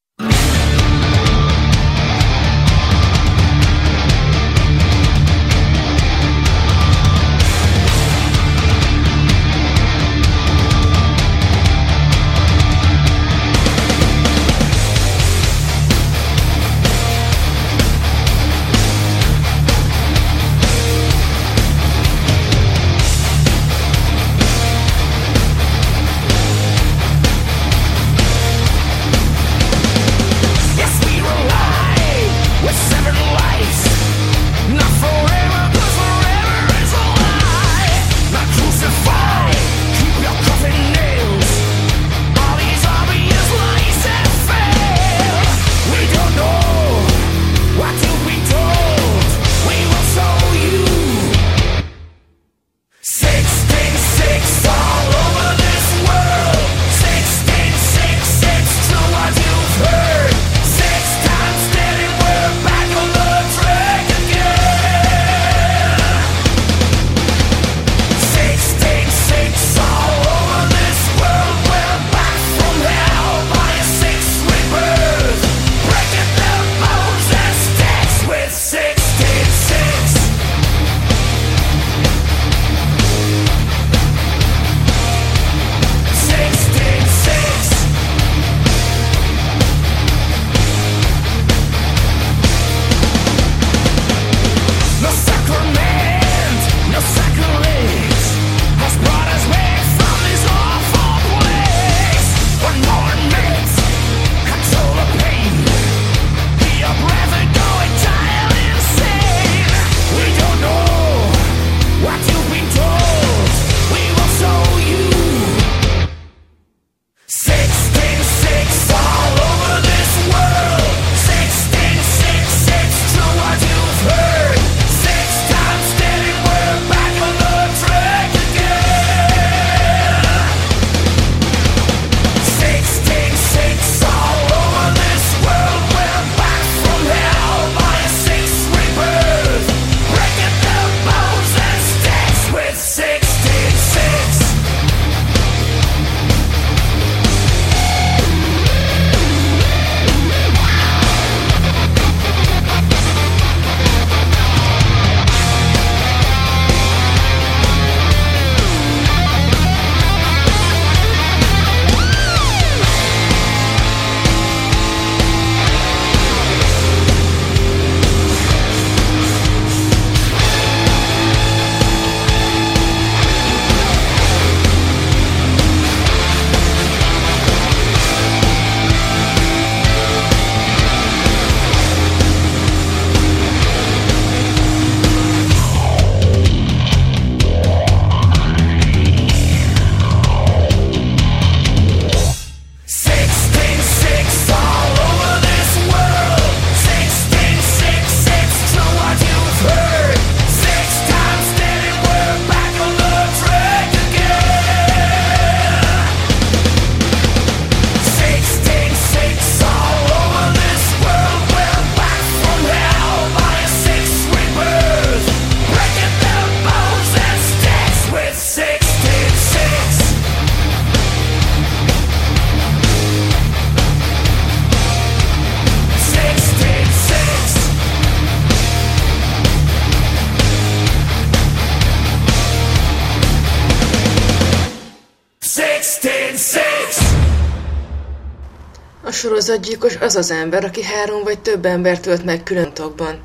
[239.50, 243.23] Sorozatgyilkos az az ember, aki három vagy több embert ölt meg külön tokban.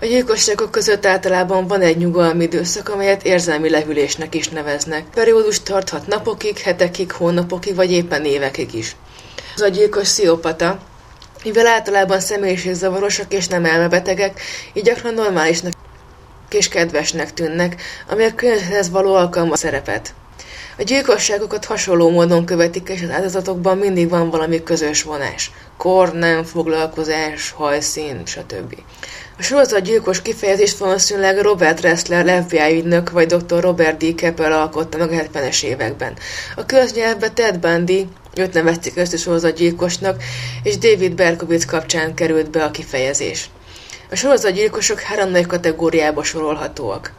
[0.00, 5.04] A gyilkosságok között általában van egy nyugalmi időszak, amelyet érzelmi lehűlésnek is neveznek.
[5.14, 8.96] Periódus tarthat napokig, hetekig, hónapokig, vagy éppen évekig is.
[9.54, 10.78] Az a gyilkos sziopata,
[11.44, 14.40] mivel általában személyiségzavarosak és nem elmebetegek,
[14.72, 15.72] így gyakran normálisnak
[16.50, 20.14] és kedvesnek tűnnek, ami a környezethez való alkalma szerepet.
[20.80, 25.50] A gyilkosságokat hasonló módon követik, és az áldozatokban mindig van valami közös vonás.
[25.76, 28.76] Kor, nem, foglalkozás, hajszín, stb.
[29.38, 33.60] A sorozat gyilkos kifejezést valószínűleg Robert Ressler, FBI ügynök vagy dr.
[33.60, 34.14] Robert D.
[34.14, 36.12] Keppel alkotta meg a 70-es években.
[36.56, 40.22] A köznyelvbe Ted Bundy, őt nevezték ezt a sorozatgyilkosnak,
[40.62, 43.50] és David Berkowitz kapcsán került be a kifejezés.
[44.10, 47.12] A sorozatgyilkosok három nagy kategóriába sorolhatóak.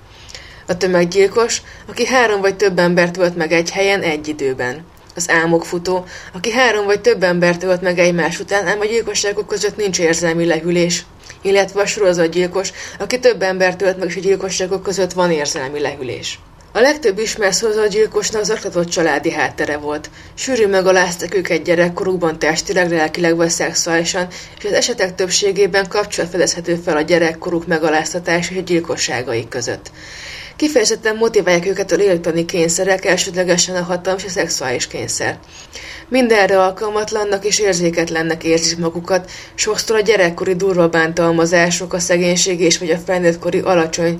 [0.72, 4.86] A tömeggyilkos, aki három vagy több embert ölt meg egy helyen egy időben.
[5.16, 9.78] Az álmokfutó, aki három vagy több embert ölt meg egymás után, ám a gyilkosságok között
[9.78, 11.06] nincs érzelmi lehűlés.
[11.42, 16.40] Illetve a sorozatgyilkos, aki több embert ölt meg, és a gyilkosságok között van érzelmi lehűlés.
[16.74, 20.10] A legtöbb ismert sorozatgyilkosnak zaklatott családi háttere volt.
[20.34, 26.98] Sűrű megaláztak őket gyerekkorukban testileg, lelkileg vagy szexuálisan, és az esetek többségében kapcsolat fedezhető fel
[26.98, 29.92] a gyerekkoruk megaláztatás és a gyilkosságai között.
[30.62, 35.40] Kifejezetten motiválják őket a lélektani kényszerek, elsődlegesen a hatalom és a szexuális kényszer.
[36.10, 42.90] Mindenre alkalmatlannak és érzéketlennek érzik magukat, sokszor a gyerekkori durva bántalmazások, a szegénység és vagy
[42.90, 44.20] a felnőttkori alacsony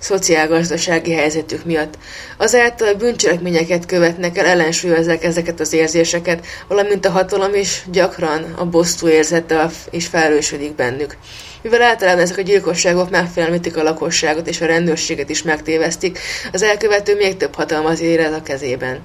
[0.00, 1.98] szociálgazdasági helyzetük miatt.
[2.36, 9.08] Azáltal bűncselekményeket követnek el, ellensúlyozzák ezeket az érzéseket, valamint a hatalom is gyakran a bosszú
[9.08, 11.16] érzete is felősödik bennük.
[11.64, 16.18] Mivel általában ezek a gyilkosságok megfélemlítik a lakosságot és a rendőrséget is megtévesztik,
[16.52, 19.02] az elkövető még több hatalmat érez a kezében.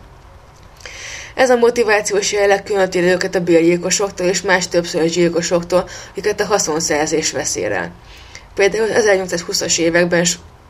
[1.35, 7.31] Ez a motivációs jelleg különíti őket a bérgyilkosoktól és más többször gyilkosoktól, akiket a haszonszerzés
[7.31, 7.91] veszélyel.
[8.55, 10.25] Például 1820-as években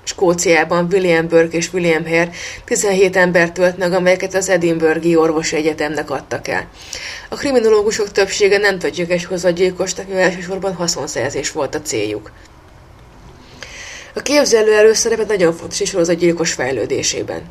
[0.09, 2.29] Skóciában William Burke és William Hare
[2.65, 6.67] 17 embert tölt meg, amelyeket az Edinburghi Orvosi Egyetemnek adtak el.
[7.29, 12.31] A kriminológusok többsége nem tudjuk egy hozadgyilkosnak, mivel elsősorban haszonszerzés volt a céljuk.
[14.13, 17.41] A képzelő előszerepet nagyon fontos is a gyilkos fejlődésében.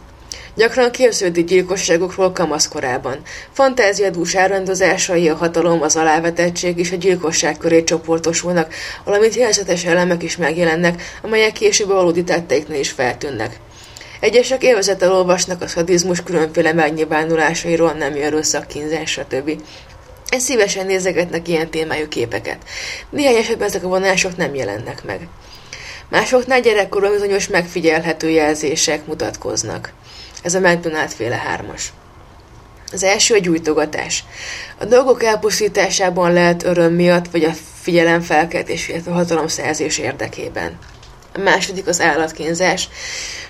[0.58, 3.18] Gyakran képződik gyilkosságokról kamaszkorában.
[3.52, 10.36] Fantáziadús elrendezásai, a hatalom, az alávetettség és a gyilkosság köré csoportosulnak, valamint jelzetes elemek is
[10.36, 13.58] megjelennek, amelyek később a valódi tetteiknél is feltűnnek.
[14.20, 19.62] Egyesek élvezettel olvasnak a szadizmus különféle megnyilvánulásairól, nem erőszak, kínzás, stb.
[20.28, 22.58] Ez szívesen nézegetnek ilyen témájú képeket.
[23.10, 25.28] Néhány esetben ezek a vonások nem jelennek meg.
[26.08, 29.92] Másoknál gyerekkorban bizonyos megfigyelhető jelzések mutatkoznak.
[30.42, 31.92] Ez a McDonald féle hármas.
[32.92, 34.24] Az első a gyújtogatás.
[34.78, 40.78] A dolgok elpusztításában lehet öröm miatt, vagy a figyelem felkeltés, illetve a hatalomszerzés érdekében.
[41.34, 42.88] A második az állatkínzás.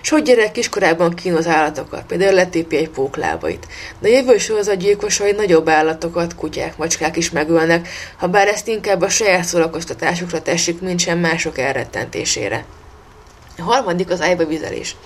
[0.00, 3.66] Sok gyerek kiskorában kínoz állatokat, például letépi egy póklábait.
[4.00, 9.08] De a jövő sorozatgyilkosai nagyobb állatokat, kutyák, macskák is megölnek, ha bár ezt inkább a
[9.08, 12.64] saját szórakoztatásukra teszik, mint sem mások elrettentésére.
[13.58, 14.96] A harmadik az ájba vizelés.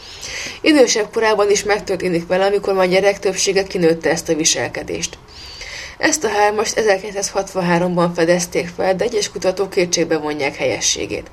[0.60, 5.18] Idősebb korában is megtörténik vele, amikor már gyerek többsége kinőtte ezt a viselkedést.
[6.02, 11.30] Ezt a hármast 1963-ban fedezték fel, de egyes kutatók kétségbe vonják helyességét.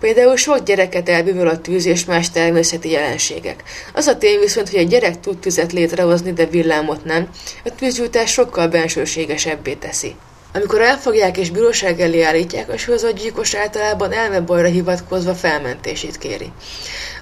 [0.00, 3.62] Például sok gyereket elbűvöl a tűz és más természeti jelenségek.
[3.94, 7.28] Az a tény viszont, hogy egy gyerek tud tüzet létrehozni, de villámot nem,
[7.64, 10.14] a tűzgyújtás sokkal bensőségesebbé teszi.
[10.54, 16.52] Amikor elfogják és bíróság elé állítják, a sorozatgyilkos általában elmebajra hivatkozva felmentését kéri.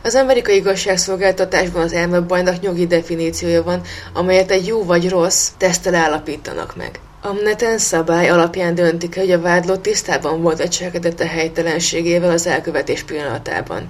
[0.02, 3.80] Az amerikai igazságszolgáltatásban az elmebajnak nyugi definíciója van,
[4.12, 7.00] amelyet egy jó vagy rossz tesztel állapítanak meg.
[7.22, 13.02] A neten szabály alapján döntik hogy a vádló tisztában volt a cselekedete helytelenségével az elkövetés
[13.02, 13.86] pillanatában.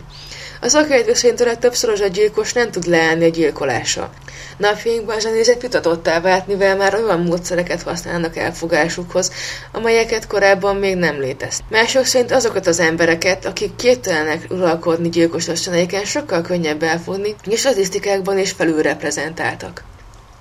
[0.60, 4.10] Az akárjét szerint a legtöbbször a gyilkos nem tud leállni a gyilkolása.
[4.56, 9.32] Napjainkban ez a nézet vitatottá vált, mivel már olyan módszereket használnak elfogásukhoz,
[9.72, 11.66] amelyeket korábban még nem léteztek.
[11.68, 18.38] Mások szerint azokat az embereket, akik képtelenek uralkodni gyilkos lassanaiken, sokkal könnyebb elfogni, és statisztikákban
[18.38, 19.84] is felülreprezentáltak.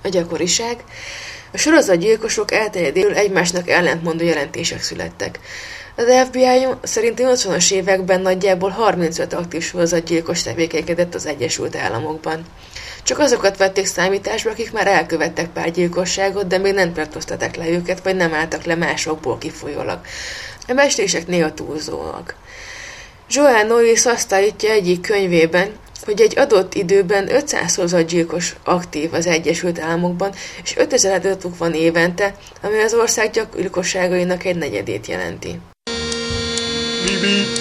[0.02, 0.84] A gyakoriság
[1.52, 5.38] a sorozatgyilkosok elterjedéről egymásnak ellentmondó jelentések születtek.
[6.00, 12.44] Az FBI szerint 80-as években nagyjából 35 aktív sorozatgyilkos tevékenykedett az Egyesült Államokban.
[13.02, 18.02] Csak azokat vették számításba, akik már elkövettek pár gyilkosságot, de még nem tartóztatták le őket,
[18.02, 20.00] vagy nem álltak le másokból kifolyólag.
[20.68, 22.34] A mestések néha túlzóak.
[23.30, 25.72] Joel Norris azt állítja egyik könyvében,
[26.04, 32.34] hogy egy adott időben 500 sorozatgyilkos aktív az Egyesült Államokban, és 5000 adatuk van évente,
[32.62, 35.60] ami az ország gyilkosságainak egy negyedét jelenti.
[37.18, 37.59] baby.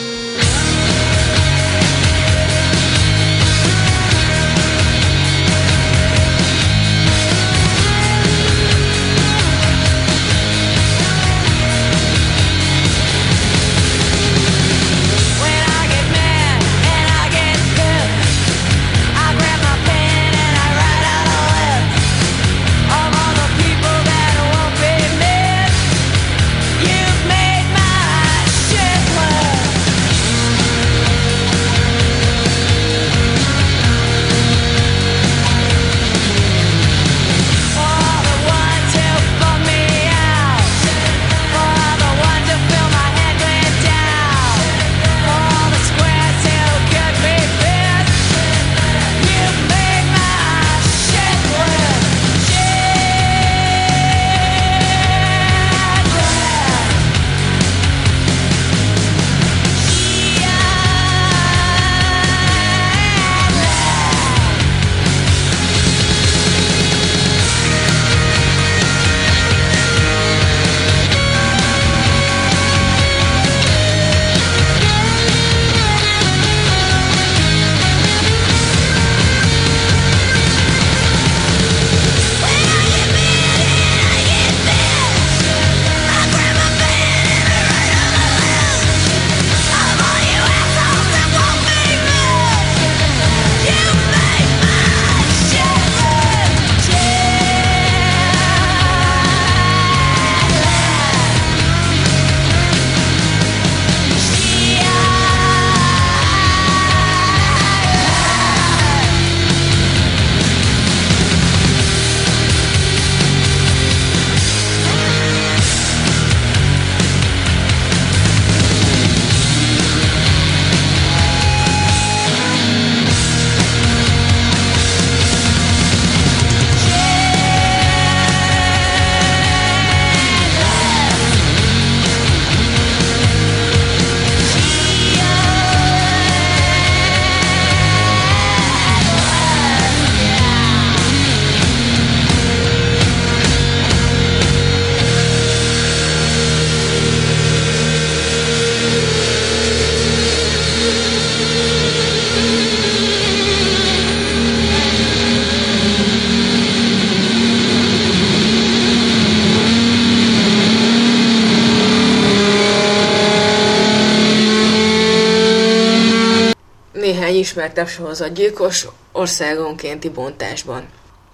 [167.80, 170.88] Ismertebb sorozatgyilkos országonkénti bontásban.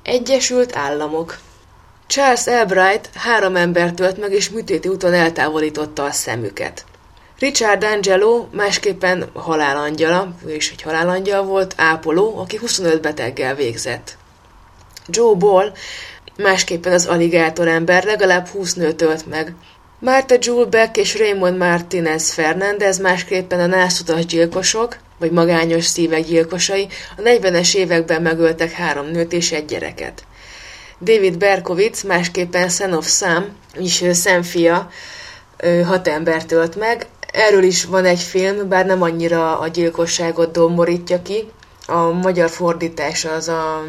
[0.03, 1.39] Egyesült Államok
[2.07, 6.85] Charles Albright három embert ölt meg és műtéti úton eltávolította a szemüket.
[7.39, 14.17] Richard Angelo másképpen halálangyala, ő is egy halálangyal volt, ápoló, aki 25 beteggel végzett.
[15.07, 15.71] Joe Ball
[16.37, 19.55] másképpen az aligátor ember legalább 20 nőt ölt meg.
[19.99, 26.87] Martha Jewel Beck és Raymond Martinez Fernandez másképpen a nászutas gyilkosok, vagy magányos szívek gyilkosai
[27.17, 30.23] a 40-es években megöltek három nőt és egy gyereket.
[31.01, 33.45] David Berkowitz, másképpen Son of Sam,
[33.77, 34.89] is szemfia,
[35.85, 37.05] hat embert ölt meg.
[37.31, 41.51] Erről is van egy film, bár nem annyira a gyilkosságot domborítja ki.
[41.87, 43.83] A magyar fordítás az a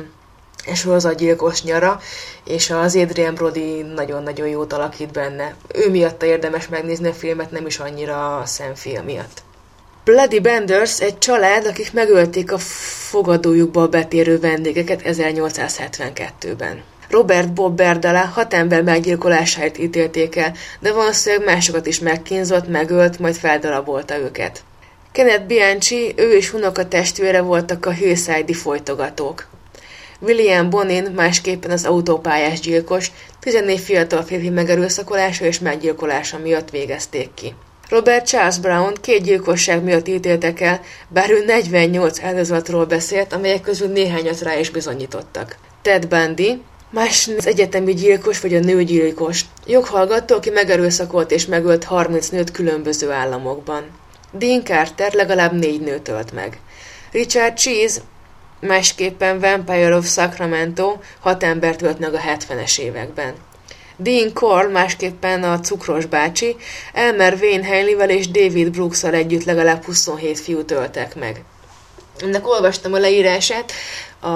[0.75, 2.01] sorozatgyilkos nyara,
[2.45, 5.55] és az Adrian Brody nagyon-nagyon jót alakít benne.
[5.75, 9.43] Ő miatt érdemes megnézni a filmet, nem is annyira a szemfia miatt.
[10.07, 12.59] Bloody Benders egy család, akik megölték a
[13.09, 16.83] fogadójukba betérő vendégeket 1872-ben.
[17.11, 23.35] Robert Bob Berdala hat ember meggyilkolásáért ítélték el, de valószínűleg másokat is megkínzott, megölt, majd
[23.35, 24.63] feldarabolta őket.
[25.13, 29.47] Kenneth Bianchi, ő és unoka testvére voltak a Hillside-i folytogatók.
[30.21, 37.55] William Bonin, másképpen az autópályás gyilkos, 14 fiatal férfi megerőszakolása és meggyilkolása miatt végezték ki.
[37.89, 43.89] Robert Charles Brown két gyilkosság miatt ítéltek el, bár ő 48 áldozatról beszélt, amelyek közül
[43.89, 45.57] néhányat rá is bizonyítottak.
[45.83, 52.29] Ted Bundy, más az egyetemi gyilkos vagy a nőgyilkos, joghallgató, aki megerőszakolt és megölt 30
[52.29, 53.85] nőt különböző államokban.
[54.33, 56.59] Dean Carter legalább négy nőt ölt meg.
[57.13, 58.01] Richard Cheese,
[58.61, 63.35] másképpen Vampire of Sacramento, hat embert ölt meg a 70-es években.
[63.97, 66.57] Dean Cole, másképpen a cukros bácsi,
[66.93, 71.45] Elmer Wayne Haley-vel és David brooks együtt legalább 27 fiút öltek meg.
[72.19, 73.73] Ennek olvastam a leírását
[74.21, 74.29] a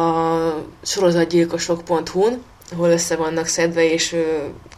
[0.83, 2.43] sorozatgyilkosok.hu-n,
[2.73, 4.17] ahol össze vannak szedve, és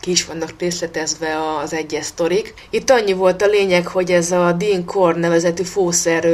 [0.00, 2.54] ki is vannak részletezve az egyes sztorik.
[2.70, 6.28] Itt annyi volt a lényeg, hogy ez a Dean Core nevezetű fószer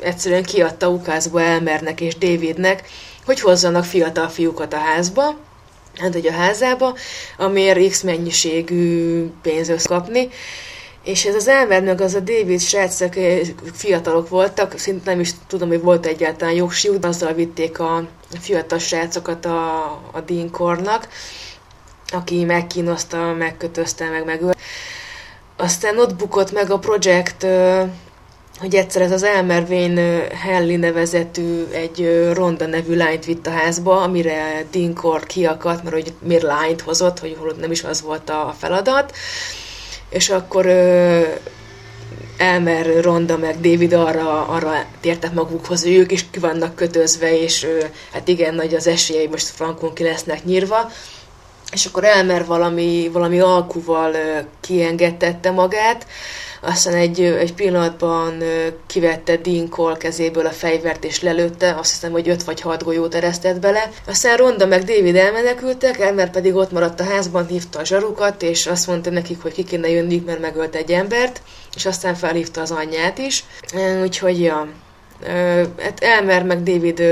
[0.00, 2.88] egyszerűen kiadta ukázba Elmernek és Davidnek,
[3.24, 5.36] hogy hozzanak fiatal fiúkat a házba,
[5.96, 6.94] hát hogy a házába,
[7.36, 10.28] amiért X mennyiségű pénzt kapni,
[11.04, 13.12] és ez az Elmer meg az a David srácok
[13.72, 18.08] fiatalok voltak, szinte nem is tudom, hogy volt egyáltalán jogsíú, de azzal vitték a
[18.40, 21.08] fiatal srácokat a, a Dean Kornak,
[22.12, 24.58] aki megkínoszta, megkötözte, meg megölt.
[25.56, 27.46] Aztán ott bukott meg a projekt,
[28.58, 34.00] hogy egyszer ez az Elmer Wayne Helly nevezetű egy Ronda nevű lányt vitt a házba,
[34.00, 39.12] amire Dinkor kiakadt, mert hogy miért lányt hozott, hogy nem is az volt a feladat
[40.08, 40.66] és akkor
[42.36, 47.66] Elmer, Ronda meg David arra, arra tértek magukhoz, hogy ők is ki vannak kötözve, és
[48.12, 50.90] hát igen, nagy az esélyei most frankon ki lesznek nyírva.
[51.72, 54.14] És akkor Elmer valami, valami alkuval
[54.60, 56.06] kiengedtette magát,
[56.60, 58.42] aztán egy, egy pillanatban
[58.86, 63.14] kivette Dean Cole kezéből a fegyvert és lelőtte, azt hiszem, hogy öt vagy hat golyót
[63.14, 63.90] eresztett bele.
[64.06, 68.66] Aztán Ronda meg David elmenekültek, Elmer pedig ott maradt a házban, hívta a zsarukat, és
[68.66, 71.42] azt mondta nekik, hogy ki kéne jönni, mert megölt egy embert,
[71.74, 73.44] és aztán felhívta az anyját is.
[74.02, 74.68] Úgyhogy, ja,
[75.78, 77.02] Hát Elmer meg David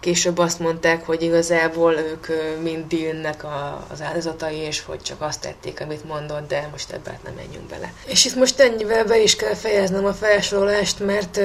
[0.00, 2.26] később azt mondták, hogy igazából ők
[2.62, 3.44] mind Dillnek
[3.92, 7.92] az áldozatai, és hogy csak azt tették, amit mondott, de most ebben nem menjünk bele.
[8.06, 11.40] És itt most ennyivel be is kell fejeznem a felsorolást, mert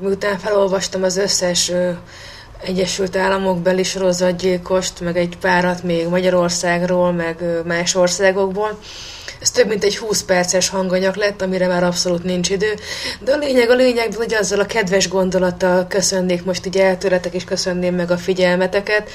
[0.00, 1.72] miután felolvastam az összes
[2.64, 8.78] Egyesült Államok beli sorozatgyilkost, meg egy párat még Magyarországról, meg más országokból,
[9.42, 12.74] ez több mint egy 20 perces hanganyag lett, amire már abszolút nincs idő.
[13.20, 17.44] De a lényeg, a lényeg, hogy azzal a kedves gondolattal köszönnék most így eltőletek, és
[17.44, 19.10] köszönném meg a figyelmeteket,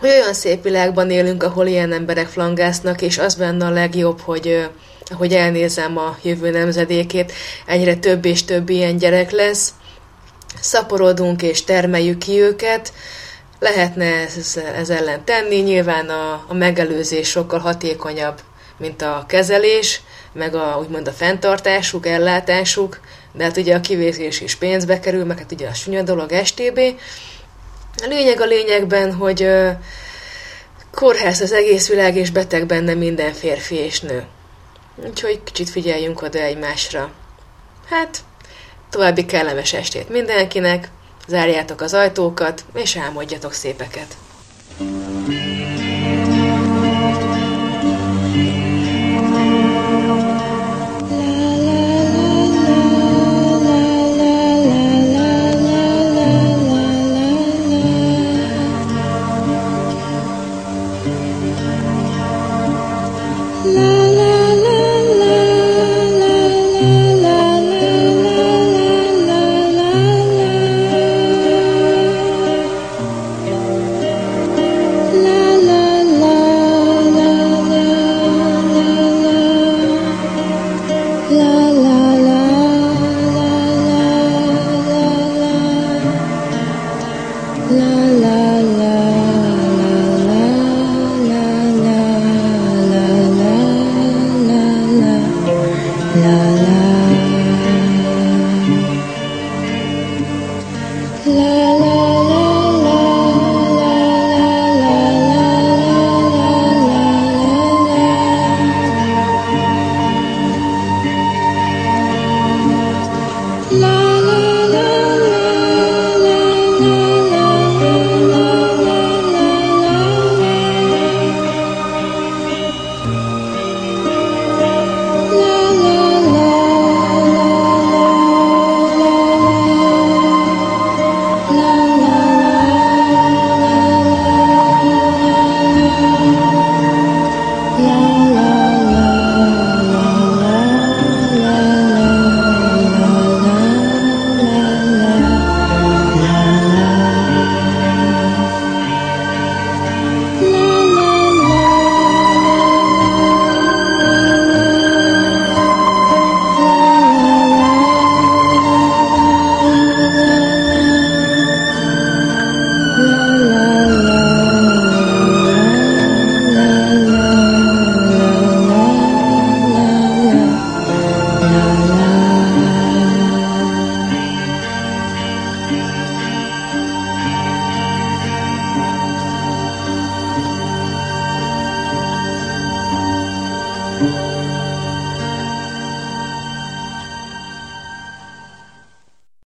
[0.00, 4.68] hogy olyan szép világban élünk, ahol ilyen emberek flangásznak, és az benne a legjobb, hogy
[5.10, 7.32] hogy elnézem a jövő nemzedékét,
[7.66, 9.72] egyre több és több ilyen gyerek lesz,
[10.60, 12.92] szaporodunk és termeljük ki őket,
[13.58, 18.40] lehetne ez, ez ellen tenni, nyilván a, a megelőzés sokkal hatékonyabb
[18.76, 20.00] mint a kezelés,
[20.32, 23.00] meg a, úgymond a fenntartásuk, ellátásuk,
[23.32, 26.78] de hát ugye a kivégzés is pénzbe kerül, meg hát ugye a sunya dolog STB.
[28.02, 29.70] A lényeg a lényegben, hogy uh,
[30.90, 34.24] kórház az egész világ, és beteg benne minden férfi és nő.
[34.96, 37.10] Úgyhogy kicsit figyeljünk oda egymásra.
[37.88, 38.18] Hát,
[38.90, 40.88] további kellemes estét mindenkinek,
[41.28, 44.16] zárjátok az ajtókat, és álmodjatok szépeket.
[44.76, 45.83] thank you